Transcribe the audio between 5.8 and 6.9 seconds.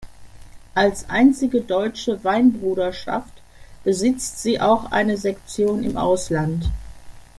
im Ausland.